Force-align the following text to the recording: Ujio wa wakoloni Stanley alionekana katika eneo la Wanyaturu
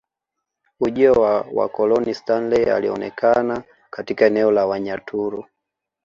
Ujio 0.79 1.13
wa 1.13 1.45
wakoloni 1.53 2.13
Stanley 2.13 2.69
alionekana 2.71 3.63
katika 3.89 4.25
eneo 4.25 4.51
la 4.51 4.65
Wanyaturu 4.65 5.45